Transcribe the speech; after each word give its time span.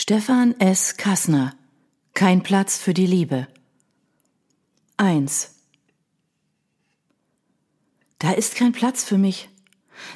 Stefan 0.00 0.54
S. 0.60 0.96
Kassner 0.96 1.56
Kein 2.14 2.44
Platz 2.44 2.78
für 2.78 2.94
die 2.94 3.04
Liebe 3.04 3.48
1 4.96 5.56
Da 8.20 8.30
ist 8.30 8.54
kein 8.54 8.70
Platz 8.70 9.02
für 9.02 9.18
mich. 9.18 9.48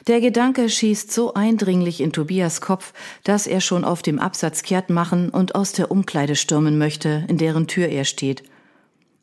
Der 0.07 0.21
Gedanke 0.21 0.71
schießt 0.71 1.11
so 1.11 1.35
eindringlich 1.35 2.01
in 2.01 2.13
Tobias 2.13 2.61
Kopf, 2.61 2.93
dass 3.25 3.49
er 3.49 3.61
schon 3.61 3.85
auf 3.85 4.03
dem 4.03 4.21
Absatz 4.21 4.63
kehrt 4.63 4.89
machen 4.89 5.31
und 5.31 5.57
aus 5.57 5.73
der 5.73 5.91
Umkleide 5.91 6.37
stürmen 6.37 6.79
möchte, 6.79 7.25
in 7.27 7.37
deren 7.37 7.67
Tür 7.67 7.89
er 7.89 8.05
steht. 8.05 8.45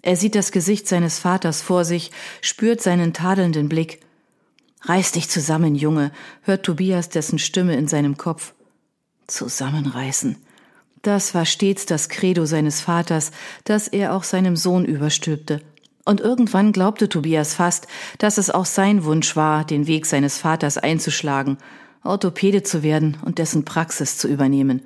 Er 0.01 0.17
sieht 0.17 0.35
das 0.35 0.51
Gesicht 0.51 0.89
seines 0.89 1.19
Vaters 1.19 1.61
vor 1.61 1.85
sich, 1.85 2.11
spürt 2.41 2.81
seinen 2.81 3.13
tadelnden 3.13 3.69
Blick. 3.69 4.01
Reiß 4.81 5.13
dich 5.13 5.29
zusammen, 5.29 5.75
Junge, 5.75 6.11
hört 6.41 6.65
Tobias 6.65 7.07
dessen 7.07 7.39
Stimme 7.39 7.77
in 7.77 7.87
seinem 7.87 8.17
Kopf. 8.17 8.53
Zusammenreißen. 9.27 10.35
Das 11.01 11.33
war 11.33 11.45
stets 11.45 11.85
das 11.85 12.09
Credo 12.09 12.45
seines 12.45 12.81
Vaters, 12.81 13.31
das 13.63 13.87
er 13.87 14.13
auch 14.13 14.23
seinem 14.23 14.55
Sohn 14.55 14.85
überstülpte. 14.85 15.61
Und 16.05 16.21
irgendwann 16.21 16.71
glaubte 16.71 17.07
Tobias 17.07 17.53
fast, 17.53 17.87
dass 18.17 18.37
es 18.37 18.49
auch 18.49 18.65
sein 18.65 19.03
Wunsch 19.03 19.35
war, 19.35 19.63
den 19.63 19.87
Weg 19.87 20.05
seines 20.05 20.37
Vaters 20.39 20.77
einzuschlagen, 20.77 21.57
Orthopäde 22.03 22.63
zu 22.63 22.83
werden 22.83 23.17
und 23.23 23.37
dessen 23.37 23.63
Praxis 23.63 24.17
zu 24.17 24.27
übernehmen. 24.27 24.81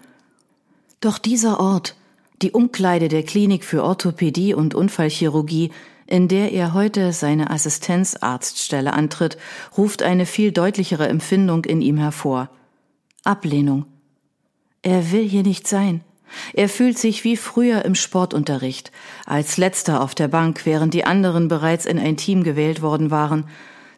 Doch 0.99 1.17
dieser 1.17 1.59
Ort, 1.59 1.95
die 2.41 2.51
Umkleide 2.51 3.07
der 3.07 3.23
Klinik 3.23 3.63
für 3.63 3.83
Orthopädie 3.83 4.53
und 4.53 4.75
Unfallchirurgie, 4.75 5.71
in 6.05 6.27
der 6.27 6.51
er 6.51 6.73
heute 6.73 7.13
seine 7.13 7.49
Assistenzarztstelle 7.49 8.93
antritt, 8.93 9.37
ruft 9.77 10.03
eine 10.03 10.25
viel 10.25 10.51
deutlichere 10.51 11.07
Empfindung 11.07 11.65
in 11.65 11.81
ihm 11.81 11.97
hervor. 11.97 12.49
Ablehnung, 13.23 13.85
er 14.81 15.11
will 15.13 15.27
hier 15.27 15.43
nicht 15.43 15.67
sein. 15.67 16.01
Er 16.53 16.69
fühlt 16.69 16.97
sich 16.97 17.23
wie 17.23 17.37
früher 17.37 17.85
im 17.85 17.95
Sportunterricht, 17.95 18.91
als 19.25 19.57
letzter 19.57 20.01
auf 20.01 20.15
der 20.15 20.27
Bank, 20.27 20.65
während 20.65 20.93
die 20.93 21.05
anderen 21.05 21.47
bereits 21.47 21.85
in 21.85 21.99
ein 21.99 22.17
Team 22.17 22.43
gewählt 22.43 22.81
worden 22.81 23.11
waren. 23.11 23.45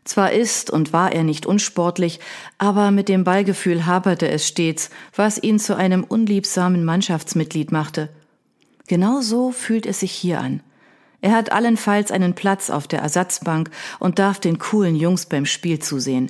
Zwar 0.03 0.31
ist 0.31 0.69
und 0.69 0.94
war 0.94 1.11
er 1.11 1.23
nicht 1.23 1.45
unsportlich, 1.45 2.19
aber 2.59 2.91
mit 2.91 3.09
dem 3.09 3.23
Ballgefühl 3.23 3.86
haperte 3.88 4.30
es 4.30 4.47
stets, 4.47 4.91
was 5.16 5.41
ihn 5.41 5.58
zu 5.59 5.75
einem 5.75 6.03
unliebsamen 6.03 6.86
Mannschaftsmitglied 6.86 7.72
machte. 7.72 8.09
Genau 8.88 9.22
so 9.22 9.52
fühlt 9.52 9.88
es 9.88 10.02
sich 10.02 10.11
hier 10.11 10.39
an. 10.39 10.61
Er 11.22 11.31
hat 11.31 11.52
allenfalls 11.52 12.11
einen 12.11 12.36
Platz 12.36 12.69
auf 12.69 12.88
der 12.88 13.00
Ersatzbank 13.00 13.72
und 14.00 14.19
darf 14.19 14.39
den 14.39 14.59
coolen 14.59 14.95
Jungs 14.95 15.25
beim 15.25 15.47
Spiel 15.47 15.80
zusehen. 15.80 16.30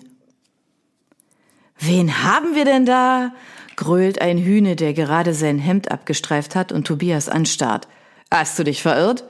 Wen 1.78 2.23
haben 2.23 2.56
wir 2.56 2.66
denn 2.66 2.86
da? 2.86 3.34
grölt 3.76 4.22
ein 4.22 4.38
Hühne, 4.38 4.76
der 4.76 4.94
gerade 4.94 5.34
sein 5.34 5.59
Hemd 5.59 5.92
abgestreift 5.92 6.56
hat 6.56 6.72
und 6.72 6.88
Tobias 6.88 7.28
anstarrt. 7.28 7.88
Hast 8.32 8.58
du 8.58 8.64
dich 8.64 8.82
verirrt? 8.82 9.26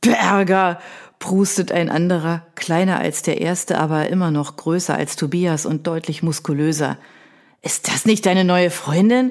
Berger, 0.00 0.80
prustet 1.20 1.70
ein 1.70 1.88
anderer, 1.88 2.44
kleiner 2.56 2.98
als 2.98 3.22
der 3.22 3.40
erste, 3.40 3.78
aber 3.78 4.08
immer 4.08 4.32
noch 4.32 4.56
größer 4.56 4.96
als 4.96 5.14
Tobias 5.14 5.64
und 5.64 5.86
deutlich 5.86 6.22
muskulöser. 6.22 6.98
Ist 7.62 7.88
das 7.88 8.04
nicht 8.04 8.26
deine 8.26 8.44
neue 8.44 8.70
Freundin? 8.70 9.30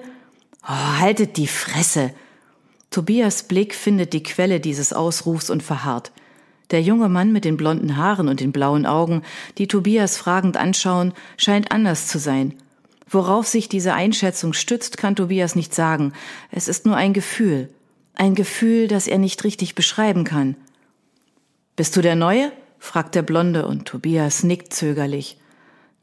Oh, 0.63 0.99
haltet 0.99 1.35
die 1.35 1.47
Fresse. 1.47 2.13
Tobias 2.89 3.43
Blick 3.43 3.75
findet 3.75 4.13
die 4.13 4.23
Quelle 4.23 4.61
dieses 4.61 4.93
Ausrufs 4.93 5.49
und 5.49 5.63
verharrt. 5.63 6.13
Der 6.71 6.81
junge 6.81 7.09
Mann 7.09 7.33
mit 7.33 7.45
den 7.45 7.57
blonden 7.57 7.97
Haaren 7.97 8.27
und 8.29 8.39
den 8.39 8.51
blauen 8.51 8.85
Augen, 8.85 9.23
die 9.57 9.67
Tobias 9.67 10.17
fragend 10.17 10.57
anschauen, 10.57 11.13
scheint 11.37 11.71
anders 11.71 12.07
zu 12.07 12.17
sein. 12.17 12.55
Worauf 13.09 13.45
sich 13.45 13.67
diese 13.67 13.93
Einschätzung 13.93 14.53
stützt, 14.53 14.97
kann 14.97 15.17
Tobias 15.17 15.55
nicht 15.55 15.75
sagen. 15.75 16.13
Es 16.49 16.69
ist 16.69 16.85
nur 16.85 16.95
ein 16.95 17.11
Gefühl. 17.11 17.69
Ein 18.15 18.35
Gefühl, 18.35 18.87
das 18.87 19.07
er 19.07 19.17
nicht 19.17 19.43
richtig 19.43 19.75
beschreiben 19.75 20.23
kann. 20.23 20.55
Bist 21.75 21.95
du 21.97 22.01
der 22.01 22.15
Neue? 22.15 22.51
fragt 22.79 23.15
der 23.15 23.21
Blonde 23.21 23.67
und 23.67 23.85
Tobias 23.85 24.43
nickt 24.43 24.73
zögerlich. 24.73 25.37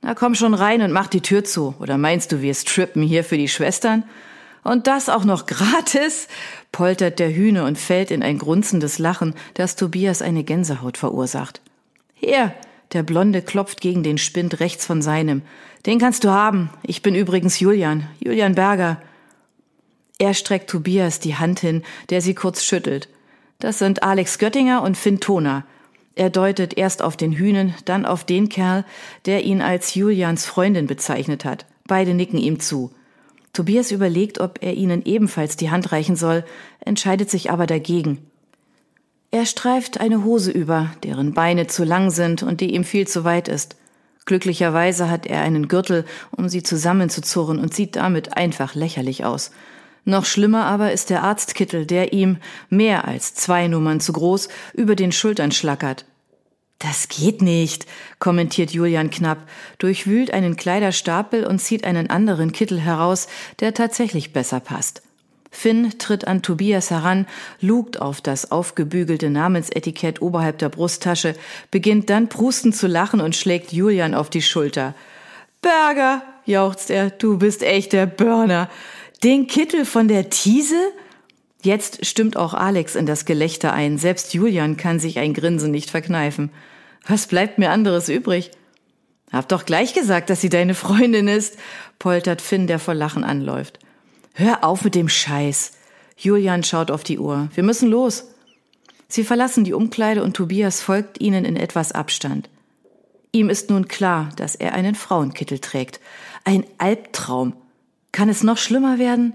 Na 0.02 0.14
komm 0.14 0.34
schon 0.34 0.54
rein 0.54 0.82
und 0.82 0.92
mach 0.92 1.08
die 1.08 1.22
Tür 1.22 1.44
zu. 1.44 1.74
Oder 1.80 1.98
meinst 1.98 2.30
du, 2.30 2.40
wir 2.42 2.54
strippen 2.54 3.02
hier 3.02 3.24
für 3.24 3.38
die 3.38 3.48
Schwestern? 3.48 4.04
Und 4.64 4.86
das 4.86 5.08
auch 5.08 5.24
noch 5.24 5.46
gratis? 5.46 6.28
poltert 6.72 7.18
der 7.18 7.34
Hühne 7.34 7.64
und 7.64 7.78
fällt 7.78 8.10
in 8.10 8.22
ein 8.22 8.38
grunzendes 8.38 8.98
Lachen, 8.98 9.34
das 9.54 9.76
Tobias 9.76 10.22
eine 10.22 10.44
Gänsehaut 10.44 10.96
verursacht. 10.98 11.60
Hier, 12.14 12.52
der 12.92 13.02
Blonde 13.02 13.42
klopft 13.42 13.80
gegen 13.80 14.02
den 14.02 14.18
Spind 14.18 14.60
rechts 14.60 14.86
von 14.86 15.02
seinem. 15.02 15.42
Den 15.86 15.98
kannst 15.98 16.24
du 16.24 16.30
haben. 16.30 16.70
Ich 16.82 17.02
bin 17.02 17.14
übrigens 17.14 17.60
Julian, 17.60 18.06
Julian 18.18 18.54
Berger. 18.54 19.00
Er 20.18 20.34
streckt 20.34 20.70
Tobias 20.70 21.20
die 21.20 21.36
Hand 21.36 21.60
hin, 21.60 21.82
der 22.10 22.20
sie 22.20 22.34
kurz 22.34 22.64
schüttelt. 22.64 23.08
Das 23.60 23.78
sind 23.78 24.02
Alex 24.02 24.38
Göttinger 24.38 24.82
und 24.82 24.96
Finn 24.96 25.20
Toner. 25.20 25.64
Er 26.14 26.30
deutet 26.30 26.76
erst 26.76 27.02
auf 27.02 27.16
den 27.16 27.32
Hühnen, 27.32 27.74
dann 27.84 28.04
auf 28.04 28.24
den 28.24 28.48
Kerl, 28.48 28.84
der 29.26 29.44
ihn 29.44 29.62
als 29.62 29.94
Julians 29.94 30.46
Freundin 30.46 30.86
bezeichnet 30.88 31.44
hat. 31.44 31.66
Beide 31.86 32.14
nicken 32.14 32.38
ihm 32.38 32.58
zu. 32.58 32.90
Tobias 33.52 33.90
überlegt, 33.90 34.40
ob 34.40 34.58
er 34.62 34.74
ihnen 34.74 35.04
ebenfalls 35.04 35.56
die 35.56 35.70
Hand 35.70 35.92
reichen 35.92 36.16
soll, 36.16 36.44
entscheidet 36.80 37.30
sich 37.30 37.50
aber 37.50 37.66
dagegen. 37.66 38.18
Er 39.30 39.44
streift 39.44 40.00
eine 40.00 40.24
Hose 40.24 40.50
über, 40.50 40.90
deren 41.02 41.34
Beine 41.34 41.66
zu 41.66 41.84
lang 41.84 42.10
sind 42.10 42.42
und 42.42 42.60
die 42.60 42.74
ihm 42.74 42.84
viel 42.84 43.06
zu 43.06 43.24
weit 43.24 43.48
ist. 43.48 43.76
Glücklicherweise 44.24 45.10
hat 45.10 45.26
er 45.26 45.42
einen 45.42 45.68
Gürtel, 45.68 46.04
um 46.30 46.48
sie 46.48 46.62
zusammenzuzurren 46.62 47.58
und 47.58 47.74
sieht 47.74 47.96
damit 47.96 48.36
einfach 48.36 48.74
lächerlich 48.74 49.24
aus. 49.24 49.50
Noch 50.04 50.24
schlimmer 50.24 50.64
aber 50.64 50.92
ist 50.92 51.10
der 51.10 51.22
Arztkittel, 51.22 51.84
der 51.84 52.14
ihm, 52.14 52.38
mehr 52.70 53.06
als 53.06 53.34
zwei 53.34 53.68
Nummern 53.68 54.00
zu 54.00 54.14
groß, 54.14 54.48
über 54.72 54.96
den 54.96 55.12
Schultern 55.12 55.52
schlackert. 55.52 56.06
Das 56.78 57.08
geht 57.08 57.42
nicht, 57.42 57.86
kommentiert 58.20 58.70
Julian 58.70 59.10
knapp, 59.10 59.48
durchwühlt 59.78 60.32
einen 60.32 60.56
Kleiderstapel 60.56 61.44
und 61.44 61.58
zieht 61.58 61.84
einen 61.84 62.08
anderen 62.08 62.52
Kittel 62.52 62.80
heraus, 62.80 63.26
der 63.58 63.74
tatsächlich 63.74 64.32
besser 64.32 64.60
passt. 64.60 65.02
Finn 65.50 65.98
tritt 65.98 66.28
an 66.28 66.42
Tobias 66.42 66.90
heran, 66.90 67.26
lugt 67.60 68.00
auf 68.00 68.20
das 68.20 68.52
aufgebügelte 68.52 69.28
Namensetikett 69.30 70.22
oberhalb 70.22 70.58
der 70.58 70.68
Brusttasche, 70.68 71.34
beginnt 71.70 72.10
dann 72.10 72.28
prustend 72.28 72.76
zu 72.76 72.86
lachen 72.86 73.20
und 73.20 73.34
schlägt 73.34 73.72
Julian 73.72 74.14
auf 74.14 74.30
die 74.30 74.42
Schulter. 74.42 74.94
Berger, 75.60 76.22
jauchzt 76.44 76.90
er, 76.90 77.10
du 77.10 77.38
bist 77.38 77.62
echt 77.62 77.92
der 77.92 78.06
Burner. 78.06 78.70
Den 79.24 79.48
Kittel 79.48 79.84
von 79.84 80.06
der 80.06 80.30
Tiese? 80.30 80.76
Jetzt 81.62 82.06
stimmt 82.06 82.36
auch 82.36 82.54
Alex 82.54 82.94
in 82.94 83.06
das 83.06 83.24
Gelächter 83.24 83.72
ein, 83.72 83.98
selbst 83.98 84.32
Julian 84.32 84.76
kann 84.76 85.00
sich 85.00 85.18
ein 85.18 85.34
Grinsen 85.34 85.70
nicht 85.70 85.90
verkneifen. 85.90 86.50
Was 87.06 87.26
bleibt 87.26 87.58
mir 87.58 87.70
anderes 87.70 88.08
übrig? 88.08 88.50
Hab 89.32 89.48
doch 89.48 89.64
gleich 89.64 89.92
gesagt, 89.92 90.30
dass 90.30 90.40
sie 90.40 90.48
deine 90.48 90.74
Freundin 90.74 91.28
ist, 91.28 91.58
poltert 91.98 92.40
Finn, 92.40 92.66
der 92.66 92.78
vor 92.78 92.94
Lachen 92.94 93.24
anläuft. 93.24 93.78
Hör 94.34 94.64
auf 94.64 94.84
mit 94.84 94.94
dem 94.94 95.08
Scheiß. 95.08 95.72
Julian 96.16 96.62
schaut 96.62 96.90
auf 96.90 97.02
die 97.02 97.18
Uhr. 97.18 97.48
Wir 97.54 97.64
müssen 97.64 97.88
los. 97.88 98.24
Sie 99.08 99.24
verlassen 99.24 99.64
die 99.64 99.72
Umkleide 99.72 100.22
und 100.22 100.34
Tobias 100.34 100.80
folgt 100.80 101.20
ihnen 101.20 101.44
in 101.44 101.56
etwas 101.56 101.92
Abstand. 101.92 102.48
Ihm 103.32 103.50
ist 103.50 103.70
nun 103.70 103.88
klar, 103.88 104.30
dass 104.36 104.54
er 104.54 104.74
einen 104.74 104.94
Frauenkittel 104.94 105.58
trägt. 105.58 106.00
Ein 106.44 106.64
Albtraum. 106.78 107.54
Kann 108.12 108.28
es 108.28 108.42
noch 108.42 108.58
schlimmer 108.58 108.98
werden? 108.98 109.34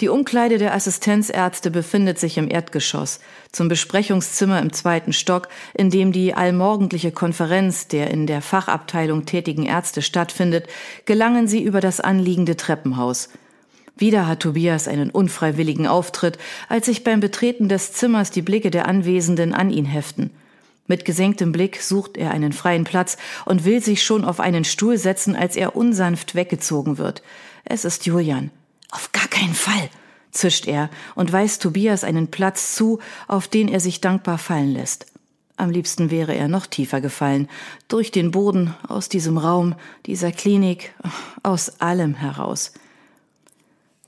Die 0.00 0.08
Umkleide 0.08 0.56
der 0.56 0.72
Assistenzärzte 0.72 1.70
befindet 1.70 2.18
sich 2.18 2.38
im 2.38 2.50
Erdgeschoss, 2.50 3.20
zum 3.52 3.68
Besprechungszimmer 3.68 4.58
im 4.58 4.72
zweiten 4.72 5.12
Stock, 5.12 5.48
in 5.74 5.90
dem 5.90 6.10
die 6.10 6.32
allmorgendliche 6.32 7.12
Konferenz 7.12 7.86
der 7.86 8.10
in 8.10 8.26
der 8.26 8.40
Fachabteilung 8.40 9.26
tätigen 9.26 9.66
Ärzte 9.66 10.00
stattfindet, 10.00 10.68
gelangen 11.04 11.48
sie 11.48 11.62
über 11.62 11.82
das 11.82 12.00
anliegende 12.00 12.56
Treppenhaus. 12.56 13.28
Wieder 13.94 14.26
hat 14.26 14.40
Tobias 14.40 14.88
einen 14.88 15.10
unfreiwilligen 15.10 15.86
Auftritt, 15.86 16.38
als 16.70 16.86
sich 16.86 17.04
beim 17.04 17.20
Betreten 17.20 17.68
des 17.68 17.92
Zimmers 17.92 18.30
die 18.30 18.40
Blicke 18.40 18.70
der 18.70 18.88
Anwesenden 18.88 19.52
an 19.52 19.68
ihn 19.68 19.84
heften. 19.84 20.30
Mit 20.86 21.04
gesenktem 21.04 21.52
Blick 21.52 21.82
sucht 21.82 22.16
er 22.16 22.30
einen 22.30 22.54
freien 22.54 22.84
Platz 22.84 23.18
und 23.44 23.66
will 23.66 23.82
sich 23.82 24.02
schon 24.02 24.24
auf 24.24 24.40
einen 24.40 24.64
Stuhl 24.64 24.96
setzen, 24.96 25.36
als 25.36 25.56
er 25.56 25.76
unsanft 25.76 26.34
weggezogen 26.34 26.96
wird. 26.96 27.22
Es 27.64 27.84
ist 27.84 28.06
Julian. 28.06 28.50
Auf 28.90 29.12
gar 29.12 29.28
keinen 29.28 29.54
Fall, 29.54 29.88
zischt 30.30 30.66
er 30.66 30.90
und 31.14 31.32
weist 31.32 31.62
Tobias 31.62 32.04
einen 32.04 32.30
Platz 32.30 32.74
zu, 32.74 32.98
auf 33.28 33.48
den 33.48 33.68
er 33.68 33.80
sich 33.80 34.00
dankbar 34.00 34.38
fallen 34.38 34.72
lässt. 34.72 35.06
Am 35.56 35.70
liebsten 35.70 36.10
wäre 36.10 36.34
er 36.34 36.48
noch 36.48 36.66
tiefer 36.66 37.02
gefallen, 37.02 37.48
durch 37.88 38.10
den 38.10 38.30
Boden, 38.30 38.74
aus 38.88 39.10
diesem 39.10 39.36
Raum, 39.36 39.74
dieser 40.06 40.32
Klinik, 40.32 40.94
aus 41.42 41.80
allem 41.80 42.14
heraus. 42.14 42.72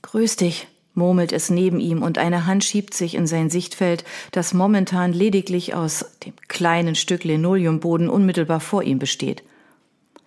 Grüß 0.01 0.35
dich, 0.37 0.67
murmelt 0.95 1.31
es 1.31 1.51
neben 1.51 1.79
ihm 1.79 2.01
und 2.01 2.17
eine 2.17 2.47
Hand 2.47 2.63
schiebt 2.63 2.95
sich 2.95 3.13
in 3.13 3.27
sein 3.27 3.51
Sichtfeld, 3.51 4.03
das 4.31 4.53
momentan 4.53 5.13
lediglich 5.13 5.75
aus 5.75 6.05
dem 6.25 6.33
kleinen 6.47 6.95
Stück 6.95 7.23
Linoleumboden 7.23 8.09
unmittelbar 8.09 8.59
vor 8.59 8.81
ihm 8.81 8.97
besteht. 8.97 9.43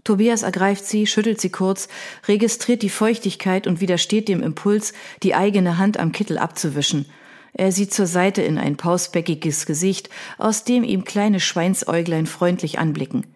Tobias 0.06 0.44
ergreift 0.44 0.86
sie, 0.86 1.06
schüttelt 1.08 1.40
sie 1.40 1.50
kurz, 1.50 1.88
registriert 2.28 2.82
die 2.82 2.90
Feuchtigkeit 2.90 3.66
und 3.66 3.80
widersteht 3.80 4.28
dem 4.28 4.40
Impuls, 4.40 4.92
die 5.24 5.34
eigene 5.34 5.78
Hand 5.78 5.98
am 5.98 6.12
Kittel 6.12 6.38
abzuwischen. 6.38 7.06
Er 7.52 7.72
sieht 7.72 7.92
zur 7.92 8.06
Seite 8.06 8.40
in 8.40 8.56
ein 8.56 8.76
pausbäckiges 8.76 9.66
Gesicht, 9.66 10.08
aus 10.38 10.62
dem 10.62 10.84
ihm 10.84 11.04
kleine 11.04 11.40
Schweinsäuglein 11.40 12.26
freundlich 12.26 12.78
anblicken. 12.78 13.26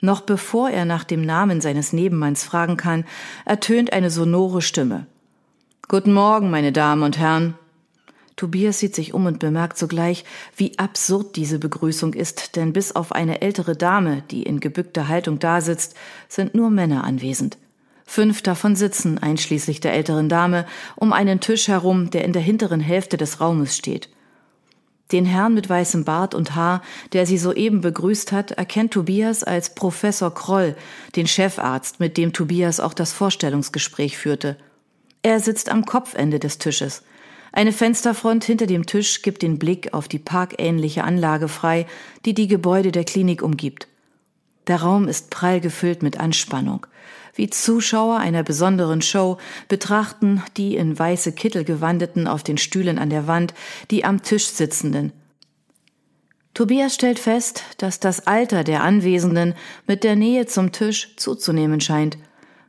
Noch 0.00 0.20
bevor 0.20 0.70
er 0.70 0.84
nach 0.84 1.02
dem 1.02 1.22
Namen 1.22 1.60
seines 1.60 1.92
Nebenmanns 1.92 2.44
fragen 2.44 2.76
kann, 2.76 3.04
ertönt 3.44 3.92
eine 3.92 4.10
sonore 4.10 4.62
Stimme. 4.62 5.06
Guten 5.88 6.12
Morgen, 6.12 6.50
meine 6.50 6.70
Damen 6.70 7.02
und 7.02 7.18
Herren. 7.18 7.54
Tobias 8.36 8.78
sieht 8.78 8.94
sich 8.94 9.14
um 9.14 9.24
und 9.24 9.38
bemerkt 9.38 9.78
sogleich, 9.78 10.24
wie 10.56 10.78
absurd 10.78 11.36
diese 11.36 11.58
Begrüßung 11.58 12.12
ist, 12.12 12.54
denn 12.56 12.74
bis 12.74 12.92
auf 12.92 13.12
eine 13.12 13.40
ältere 13.40 13.76
Dame, 13.76 14.22
die 14.30 14.42
in 14.42 14.60
gebückter 14.60 15.08
Haltung 15.08 15.38
dasitzt, 15.38 15.94
sind 16.28 16.54
nur 16.54 16.68
Männer 16.68 17.04
anwesend. 17.04 17.56
Fünf 18.04 18.42
davon 18.42 18.76
sitzen, 18.76 19.18
einschließlich 19.18 19.80
der 19.80 19.94
älteren 19.94 20.28
Dame, 20.28 20.66
um 20.94 21.12
einen 21.12 21.40
Tisch 21.40 21.66
herum, 21.66 22.10
der 22.10 22.24
in 22.24 22.32
der 22.34 22.42
hinteren 22.42 22.80
Hälfte 22.80 23.16
des 23.16 23.40
Raumes 23.40 23.74
steht. 23.74 24.10
Den 25.12 25.24
Herrn 25.24 25.54
mit 25.54 25.68
weißem 25.68 26.04
Bart 26.04 26.34
und 26.34 26.54
Haar, 26.54 26.82
der 27.12 27.26
sie 27.26 27.38
soeben 27.38 27.80
begrüßt 27.80 28.32
hat, 28.32 28.52
erkennt 28.52 28.92
Tobias 28.92 29.44
als 29.44 29.74
Professor 29.74 30.34
Kroll, 30.34 30.76
den 31.14 31.26
Chefarzt, 31.26 32.00
mit 32.00 32.16
dem 32.16 32.32
Tobias 32.32 32.80
auch 32.80 32.94
das 32.94 33.12
Vorstellungsgespräch 33.12 34.18
führte. 34.18 34.56
Er 35.22 35.40
sitzt 35.40 35.70
am 35.70 35.84
Kopfende 35.84 36.38
des 36.38 36.58
Tisches. 36.58 37.02
Eine 37.56 37.72
Fensterfront 37.72 38.44
hinter 38.44 38.66
dem 38.66 38.84
Tisch 38.84 39.22
gibt 39.22 39.40
den 39.40 39.58
Blick 39.58 39.94
auf 39.94 40.08
die 40.08 40.18
parkähnliche 40.18 41.04
Anlage 41.04 41.48
frei, 41.48 41.86
die 42.26 42.34
die 42.34 42.48
Gebäude 42.48 42.92
der 42.92 43.04
Klinik 43.04 43.40
umgibt. 43.40 43.88
Der 44.66 44.82
Raum 44.82 45.08
ist 45.08 45.30
prall 45.30 45.62
gefüllt 45.62 46.02
mit 46.02 46.20
Anspannung. 46.20 46.86
Wie 47.34 47.48
Zuschauer 47.48 48.18
einer 48.18 48.42
besonderen 48.42 49.00
Show 49.00 49.38
betrachten 49.68 50.42
die 50.58 50.76
in 50.76 50.98
weiße 50.98 51.32
Kittel 51.32 51.64
gewandeten 51.64 52.28
auf 52.28 52.42
den 52.42 52.58
Stühlen 52.58 52.98
an 52.98 53.08
der 53.08 53.26
Wand 53.26 53.54
die 53.90 54.04
am 54.04 54.22
Tisch 54.22 54.48
sitzenden. 54.48 55.14
Tobias 56.52 56.94
stellt 56.94 57.18
fest, 57.18 57.62
dass 57.78 58.00
das 58.00 58.26
Alter 58.26 58.64
der 58.64 58.82
Anwesenden 58.82 59.54
mit 59.86 60.04
der 60.04 60.14
Nähe 60.14 60.44
zum 60.44 60.72
Tisch 60.72 61.16
zuzunehmen 61.16 61.80
scheint. 61.80 62.18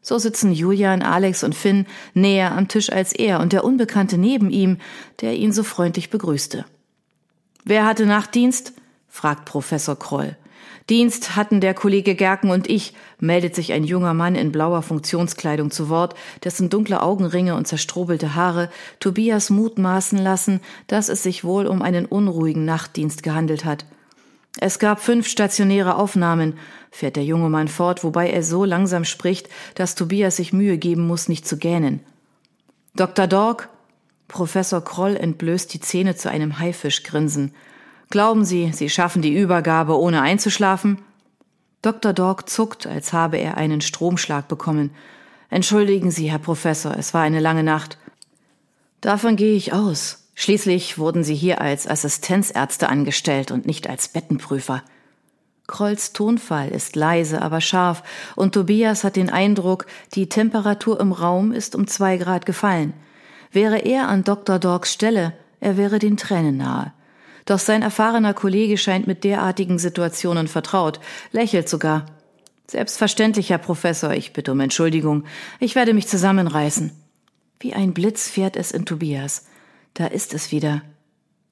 So 0.01 0.17
sitzen 0.17 0.51
Julian, 0.51 1.01
Alex 1.01 1.43
und 1.43 1.55
Finn 1.55 1.85
näher 2.13 2.51
am 2.51 2.67
Tisch 2.67 2.91
als 2.91 3.13
er 3.13 3.39
und 3.39 3.53
der 3.53 3.63
Unbekannte 3.63 4.17
neben 4.17 4.49
ihm, 4.49 4.77
der 5.21 5.35
ihn 5.35 5.51
so 5.51 5.63
freundlich 5.63 6.09
begrüßte. 6.09 6.65
Wer 7.65 7.85
hatte 7.85 8.05
Nachtdienst? 8.05 8.73
fragt 9.09 9.45
Professor 9.45 9.97
Kroll. 9.97 10.37
Dienst 10.89 11.35
hatten 11.35 11.59
der 11.59 11.73
Kollege 11.73 12.15
Gerken 12.15 12.49
und 12.49 12.69
ich, 12.69 12.93
meldet 13.19 13.55
sich 13.55 13.73
ein 13.73 13.83
junger 13.83 14.13
Mann 14.13 14.35
in 14.35 14.53
blauer 14.53 14.81
Funktionskleidung 14.81 15.69
zu 15.69 15.89
Wort, 15.89 16.15
dessen 16.45 16.69
dunkle 16.69 17.03
Augenringe 17.03 17.55
und 17.55 17.67
zerstrubelte 17.67 18.35
Haare 18.35 18.69
Tobias 19.01 19.49
mutmaßen 19.49 20.17
lassen, 20.17 20.61
dass 20.87 21.09
es 21.09 21.23
sich 21.23 21.43
wohl 21.43 21.67
um 21.67 21.81
einen 21.81 22.05
unruhigen 22.05 22.63
Nachtdienst 22.63 23.21
gehandelt 23.21 23.65
hat. 23.65 23.85
Es 24.59 24.79
gab 24.79 24.99
fünf 24.99 25.27
stationäre 25.27 25.95
Aufnahmen, 25.95 26.57
fährt 26.91 27.15
der 27.15 27.23
junge 27.23 27.49
Mann 27.49 27.67
fort, 27.67 28.03
wobei 28.03 28.29
er 28.29 28.41
so 28.43 28.65
langsam 28.65 29.05
spricht, 29.05 29.49
dass 29.75 29.95
Tobias 29.95 30.37
sich 30.37 30.53
Mühe 30.53 30.77
geben 30.77 31.05
muss, 31.05 31.29
nicht 31.29 31.47
zu 31.47 31.57
gähnen. 31.57 31.99
Dr. 32.95 33.27
Dork? 33.27 33.69
Professor 34.27 34.83
Kroll 34.83 35.15
entblößt 35.15 35.73
die 35.73 35.79
Zähne 35.79 36.15
zu 36.15 36.29
einem 36.29 36.59
Haifischgrinsen. 36.59 37.53
Glauben 38.09 38.45
Sie, 38.45 38.71
Sie 38.73 38.89
schaffen 38.89 39.21
die 39.21 39.35
Übergabe, 39.35 39.97
ohne 39.97 40.21
einzuschlafen? 40.21 40.99
Dr. 41.81 42.13
Dork 42.13 42.49
zuckt, 42.49 42.87
als 42.87 43.13
habe 43.13 43.37
er 43.37 43.57
einen 43.57 43.81
Stromschlag 43.81 44.47
bekommen. 44.47 44.91
Entschuldigen 45.49 46.11
Sie, 46.11 46.29
Herr 46.31 46.39
Professor, 46.39 46.97
es 46.97 47.13
war 47.13 47.21
eine 47.21 47.39
lange 47.39 47.63
Nacht. 47.63 47.97
Davon 49.01 49.35
gehe 49.35 49.55
ich 49.55 49.71
aus. 49.71 50.26
Schließlich 50.39 50.99
wurden 50.99 51.23
sie 51.23 51.33
hier 51.33 51.61
als 51.61 51.87
Assistenzärzte 51.87 52.89
angestellt 52.89 53.49
und 53.49 53.65
nicht 53.65 53.89
als 53.89 54.07
Bettenprüfer. 54.07 54.83
Krolls 55.65 56.13
Tonfall 56.13 56.69
ist 56.69 56.95
leise, 56.95 57.41
aber 57.41 57.59
scharf, 57.59 58.03
und 58.35 58.53
Tobias 58.53 59.03
hat 59.03 59.15
den 59.15 59.31
Eindruck, 59.31 59.87
die 60.13 60.29
Temperatur 60.29 60.99
im 60.99 61.11
Raum 61.11 61.51
ist 61.51 61.73
um 61.73 61.87
zwei 61.87 62.17
Grad 62.17 62.45
gefallen. 62.45 62.93
Wäre 63.51 63.79
er 63.79 64.09
an 64.09 64.23
Dr. 64.23 64.59
Dorks 64.59 64.93
Stelle, 64.93 65.33
er 65.59 65.75
wäre 65.75 65.97
den 65.97 66.17
Tränen 66.17 66.57
nahe. 66.57 66.93
Doch 67.45 67.59
sein 67.59 67.81
erfahrener 67.81 68.35
Kollege 68.35 68.77
scheint 68.77 69.07
mit 69.07 69.23
derartigen 69.23 69.79
Situationen 69.79 70.47
vertraut, 70.47 70.99
lächelt 71.31 71.67
sogar. 71.67 72.05
Selbstverständlich, 72.67 73.49
Herr 73.49 73.57
Professor, 73.57 74.13
ich 74.13 74.33
bitte 74.33 74.51
um 74.51 74.59
Entschuldigung. 74.59 75.23
Ich 75.59 75.73
werde 75.73 75.95
mich 75.95 76.07
zusammenreißen. 76.07 76.91
Wie 77.59 77.73
ein 77.73 77.95
Blitz 77.95 78.29
fährt 78.29 78.55
es 78.55 78.71
in 78.71 78.85
Tobias. 78.85 79.45
Da 79.97 80.05
ist 80.05 80.35
es 80.35 80.51
wieder. 80.51 80.83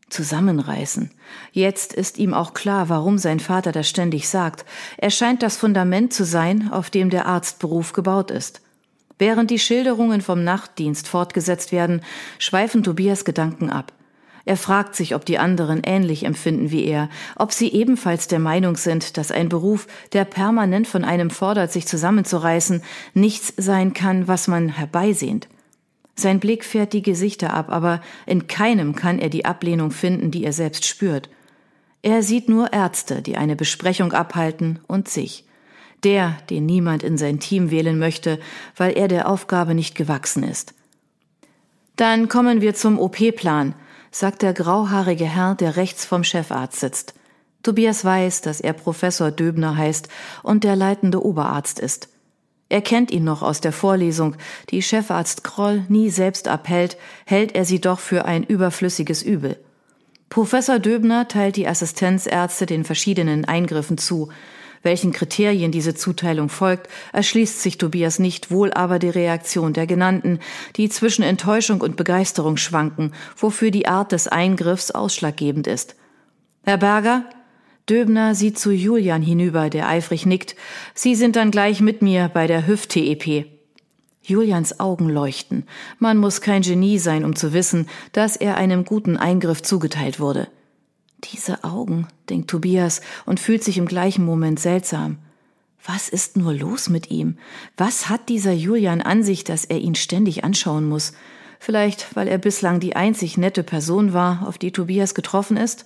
Zusammenreißen. 0.10 1.10
Jetzt 1.52 1.94
ist 1.94 2.20
ihm 2.20 2.36
auch 2.36 2.54
klar, 2.54 2.90
warum 2.90 3.18
sein 3.18 3.40
Vater 3.40 3.72
das 3.72 3.90
ständig 3.90 4.30
sagt. 4.30 4.66
Er 4.98 5.10
scheint 5.10 5.42
das 5.42 5.58
Fundament 5.58 6.14
zu 6.14 6.26
sein, 6.26 6.72
auf 6.72 6.92
dem 6.92 7.10
der 7.10 7.26
Arztberuf 7.26 7.94
gebaut 7.94 8.30
ist. 8.30 8.62
Während 9.18 9.50
die 9.50 9.58
Schilderungen 9.58 10.22
vom 10.22 10.44
Nachtdienst 10.44 11.08
fortgesetzt 11.08 11.72
werden, 11.72 12.02
schweifen 12.38 12.84
Tobias 12.84 13.26
Gedanken 13.26 13.72
ab. 13.72 13.94
Er 14.46 14.58
fragt 14.58 14.96
sich, 14.96 15.16
ob 15.16 15.26
die 15.26 15.40
anderen 15.40 15.82
ähnlich 15.84 16.24
empfinden 16.24 16.70
wie 16.70 16.86
er, 16.86 17.10
ob 17.36 17.52
sie 17.52 17.74
ebenfalls 17.74 18.28
der 18.28 18.38
Meinung 18.38 18.78
sind, 18.78 19.18
dass 19.18 19.32
ein 19.32 19.50
Beruf, 19.50 19.88
der 20.14 20.24
permanent 20.24 20.88
von 20.88 21.04
einem 21.04 21.32
fordert, 21.32 21.72
sich 21.72 21.88
zusammenzureißen, 21.88 22.84
nichts 23.16 23.56
sein 23.58 23.96
kann, 23.96 24.28
was 24.28 24.48
man 24.48 24.70
herbeisehnt. 24.70 25.48
Sein 26.16 26.40
Blick 26.40 26.64
fährt 26.64 26.94
die 26.94 27.02
Gesichter 27.02 27.54
ab, 27.54 27.70
aber 27.70 28.02
in 28.26 28.48
keinem 28.48 28.96
kann 28.96 29.20
er 29.20 29.30
die 29.30 29.46
Ablehnung 29.46 29.92
finden, 29.92 30.32
die 30.32 30.46
er 30.46 30.54
selbst 30.54 30.86
spürt. 30.86 31.30
Er 32.02 32.24
sieht 32.24 32.48
nur 32.48 32.72
Ärzte, 32.72 33.22
die 33.22 33.36
eine 33.36 33.56
Besprechung 33.56 34.14
abhalten 34.14 34.80
und 34.88 35.10
sich. 35.10 35.46
Der, 36.04 36.38
den 36.50 36.66
niemand 36.66 37.04
in 37.04 37.18
sein 37.18 37.40
Team 37.40 37.72
wählen 37.72 37.98
möchte, 37.98 38.40
weil 38.78 38.98
er 38.98 39.08
der 39.08 39.28
Aufgabe 39.28 39.74
nicht 39.74 39.96
gewachsen 39.96 40.44
ist. 40.44 40.74
Dann 41.96 42.30
kommen 42.30 42.62
wir 42.62 42.76
zum 42.76 43.00
OP-Plan, 43.00 43.74
sagt 44.12 44.42
der 44.42 44.54
grauhaarige 44.54 45.26
Herr, 45.26 45.56
der 45.56 45.78
rechts 45.78 46.06
vom 46.06 46.24
Chefarzt 46.24 46.80
sitzt. 46.80 47.14
Tobias 47.64 48.06
weiß, 48.06 48.42
dass 48.42 48.62
er 48.62 48.74
Professor 48.74 49.32
Döbner 49.32 49.76
heißt 49.76 50.08
und 50.44 50.64
der 50.64 50.76
leitende 50.76 51.26
Oberarzt 51.26 51.80
ist. 51.80 52.10
Er 52.68 52.82
kennt 52.82 53.12
ihn 53.12 53.24
noch 53.24 53.44
aus 53.44 53.62
der 53.62 53.72
Vorlesung, 53.72 54.36
die 54.72 54.82
Chefarzt 54.82 55.44
Kroll 55.44 55.86
nie 55.88 56.10
selbst 56.10 56.48
abhält, 56.48 56.98
hält 57.26 57.54
er 57.54 57.64
sie 57.66 57.80
doch 57.80 58.00
für 58.00 58.26
ein 58.26 58.44
überflüssiges 58.44 59.22
Übel. 59.22 59.58
Professor 60.30 60.80
Döbner 60.80 61.28
teilt 61.28 61.56
die 61.56 61.68
Assistenzärzte 61.68 62.66
den 62.66 62.84
verschiedenen 62.84 63.46
Eingriffen 63.46 63.98
zu. 63.98 64.30
Welchen 64.82 65.14
Kriterien 65.14 65.72
diese 65.72 65.96
Zuteilung 65.96 66.50
folgt, 66.50 66.90
erschließt 67.14 67.62
sich 67.62 67.78
Tobias 67.78 68.20
nicht, 68.20 68.52
wohl 68.52 68.74
aber 68.74 69.00
die 69.00 69.10
Reaktion 69.10 69.74
der 69.74 69.88
genannten, 69.88 70.40
die 70.76 70.90
zwischen 70.90 71.24
Enttäuschung 71.24 71.82
und 71.82 71.96
Begeisterung 71.96 72.58
schwanken, 72.58 73.14
wofür 73.38 73.72
die 73.72 73.88
Art 73.88 74.12
des 74.12 74.28
Eingriffs 74.28 74.92
ausschlaggebend 74.92 75.68
ist. 75.68 75.96
Herr 76.64 76.78
Berger, 76.78 77.26
Döbner 77.90 78.34
sieht 78.34 78.58
zu 78.58 78.72
Julian 78.72 79.22
hinüber, 79.22 79.70
der 79.70 79.88
eifrig 79.88 80.26
nickt. 80.26 80.56
Sie 80.96 81.14
sind 81.14 81.36
dann 81.36 81.52
gleich 81.52 81.82
mit 81.82 82.02
mir 82.02 82.30
bei 82.34 82.48
der 82.48 82.66
Hüft-TEP. 82.66 83.46
Julians 84.24 84.80
Augen 84.80 85.08
leuchten. 85.08 85.66
Man 86.00 86.18
muss 86.18 86.42
kein 86.42 86.64
Genie 86.64 86.98
sein, 86.98 87.24
um 87.24 87.36
zu 87.36 87.54
wissen, 87.54 87.88
dass 88.12 88.38
er 88.38 88.58
einem 88.58 88.86
guten 88.86 89.18
Eingriff 89.18 89.62
zugeteilt 89.62 90.20
wurde. 90.20 90.48
Diese 91.32 91.64
Augen, 91.64 92.08
denkt 92.28 92.50
Tobias 92.50 93.02
und 93.28 93.40
fühlt 93.40 93.64
sich 93.64 93.78
im 93.78 93.86
gleichen 93.86 94.26
Moment 94.26 94.60
seltsam. 94.60 95.20
Was 95.86 96.10
ist 96.10 96.38
nur 96.38 96.54
los 96.54 96.90
mit 96.90 97.12
ihm? 97.12 97.38
Was 97.78 98.10
hat 98.10 98.30
dieser 98.30 98.54
Julian 98.54 99.02
an 99.02 99.22
sich, 99.22 99.44
dass 99.44 99.64
er 99.64 99.78
ihn 99.78 99.94
ständig 99.94 100.44
anschauen 100.44 100.90
muss? 100.90 101.14
Vielleicht, 101.60 102.16
weil 102.16 102.28
er 102.28 102.40
bislang 102.40 102.80
die 102.80 102.96
einzig 102.96 103.38
nette 103.38 103.62
Person 103.62 104.12
war, 104.12 104.48
auf 104.48 104.58
die 104.58 104.72
Tobias 104.72 105.14
getroffen 105.14 105.58
ist? 105.58 105.86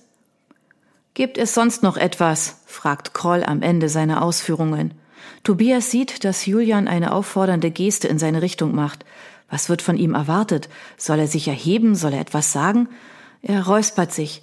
Gibt 1.14 1.38
es 1.38 1.54
sonst 1.54 1.82
noch 1.82 1.96
etwas? 1.96 2.62
fragt 2.66 3.14
Kroll 3.14 3.42
am 3.44 3.62
Ende 3.62 3.88
seiner 3.88 4.22
Ausführungen. 4.22 4.94
Tobias 5.42 5.90
sieht, 5.90 6.24
dass 6.24 6.46
Julian 6.46 6.86
eine 6.86 7.12
auffordernde 7.12 7.70
Geste 7.70 8.08
in 8.08 8.18
seine 8.18 8.42
Richtung 8.42 8.74
macht. 8.74 9.04
Was 9.48 9.68
wird 9.68 9.82
von 9.82 9.96
ihm 9.96 10.14
erwartet? 10.14 10.68
Soll 10.96 11.18
er 11.18 11.26
sich 11.26 11.48
erheben? 11.48 11.94
Soll 11.94 12.12
er 12.12 12.20
etwas 12.20 12.52
sagen? 12.52 12.88
Er 13.42 13.66
räuspert 13.66 14.12
sich. 14.12 14.42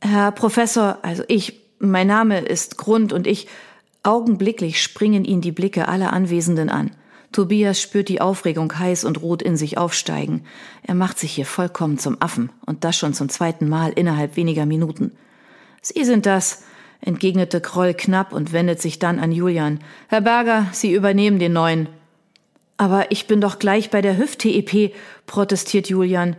Herr 0.00 0.32
Professor, 0.32 0.98
also 1.02 1.22
ich, 1.28 1.60
mein 1.78 2.08
Name 2.08 2.40
ist 2.40 2.78
Grund 2.78 3.12
und 3.12 3.26
ich. 3.26 3.46
Augenblicklich 4.02 4.82
springen 4.82 5.24
ihn 5.24 5.40
die 5.40 5.52
Blicke 5.52 5.86
aller 5.86 6.12
Anwesenden 6.12 6.70
an. 6.70 6.90
Tobias 7.30 7.80
spürt 7.80 8.08
die 8.08 8.20
Aufregung 8.20 8.76
heiß 8.78 9.04
und 9.04 9.22
rot 9.22 9.42
in 9.42 9.56
sich 9.56 9.78
aufsteigen. 9.78 10.44
Er 10.82 10.94
macht 10.94 11.18
sich 11.18 11.32
hier 11.32 11.46
vollkommen 11.46 11.98
zum 11.98 12.20
Affen 12.20 12.50
und 12.66 12.84
das 12.84 12.96
schon 12.96 13.14
zum 13.14 13.28
zweiten 13.28 13.68
Mal 13.68 13.92
innerhalb 13.92 14.36
weniger 14.36 14.66
Minuten. 14.66 15.12
Sie 15.82 16.04
sind 16.04 16.26
das. 16.26 16.64
entgegnete 17.00 17.60
Kroll 17.60 17.94
knapp 17.94 18.32
und 18.32 18.52
wendet 18.52 18.80
sich 18.80 19.00
dann 19.00 19.18
an 19.18 19.32
Julian. 19.32 19.80
Herr 20.08 20.20
Berger, 20.20 20.68
Sie 20.70 20.92
übernehmen 20.92 21.40
den 21.40 21.52
neuen. 21.52 21.88
Aber 22.76 23.10
ich 23.10 23.26
bin 23.26 23.40
doch 23.40 23.58
gleich 23.58 23.90
bei 23.90 24.00
der 24.00 24.16
Hüft-TEP, 24.16 24.94
protestiert 25.26 25.88
Julian. 25.88 26.36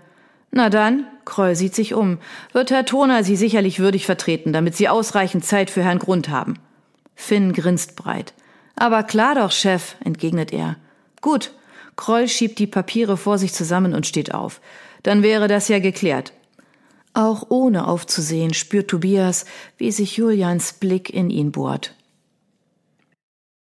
Na 0.51 0.69
dann, 0.69 1.05
Kroll 1.25 1.55
sieht 1.55 1.75
sich 1.75 1.93
um, 1.93 2.19
wird 2.53 2.71
Herr 2.71 2.85
Toner 2.85 3.23
Sie 3.23 3.35
sicherlich 3.35 3.79
würdig 3.79 4.05
vertreten, 4.05 4.53
damit 4.53 4.75
Sie 4.75 4.88
ausreichend 4.88 5.43
Zeit 5.43 5.69
für 5.69 5.83
Herrn 5.83 6.00
Grund 6.00 6.29
haben. 6.29 6.55
Finn 7.15 7.51
grinst 7.53 7.95
breit. 7.97 8.33
Aber 8.75 9.03
klar 9.03 9.35
doch, 9.35 9.51
Chef, 9.51 9.95
entgegnet 10.03 10.53
er. 10.53 10.77
Gut. 11.21 11.51
Kroll 11.95 12.27
schiebt 12.27 12.57
die 12.57 12.67
Papiere 12.67 13.17
vor 13.17 13.38
sich 13.38 13.53
zusammen 13.53 13.93
und 13.93 14.07
steht 14.07 14.33
auf. 14.33 14.62
Dann 15.03 15.21
wäre 15.21 15.47
das 15.47 15.67
ja 15.67 15.79
geklärt. 15.79 16.33
Auch 17.13 17.46
ohne 17.50 17.88
aufzusehen 17.88 18.53
spürt 18.53 18.89
Tobias, 18.89 19.46
wie 19.77 19.91
sich 19.91 20.17
Julians 20.17 20.74
Blick 20.74 21.10
in 21.12 21.29
ihn 21.29 21.51
bohrt. 21.51 21.93